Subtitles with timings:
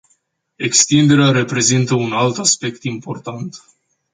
[0.57, 3.63] Extinderea reprezintă un alt aspect important.